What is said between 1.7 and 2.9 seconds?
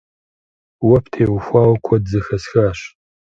куэд зэхэсхащ.